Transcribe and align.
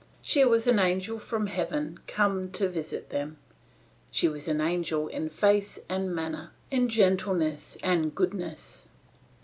She 0.23 0.43
was 0.43 0.65
an 0.65 0.79
angel 0.79 1.19
from 1.19 1.45
heaven 1.45 1.99
come 2.07 2.49
to 2.53 2.67
visit 2.67 3.11
them; 3.11 3.37
she 4.09 4.27
was 4.27 4.47
an 4.47 4.59
angel 4.59 5.07
in 5.07 5.29
face 5.29 5.77
and 5.87 6.11
manner, 6.15 6.49
in 6.71 6.89
gentleness 6.89 7.77
and 7.83 8.15
goodness. 8.15 8.87